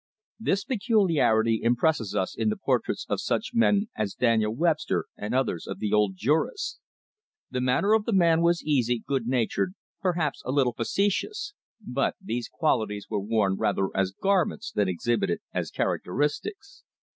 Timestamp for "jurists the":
6.15-7.61